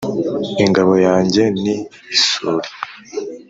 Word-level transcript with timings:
Ingabo 0.63 0.93
yanjye 1.07 1.41
ni 1.61 1.75
isuri 2.15 2.67